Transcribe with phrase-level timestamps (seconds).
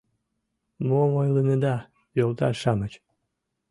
[0.87, 1.75] —Мом ойлынеда,
[2.17, 2.93] йолташ-шамыч?